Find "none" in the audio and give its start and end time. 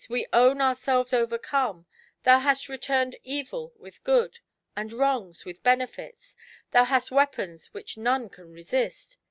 7.97-8.27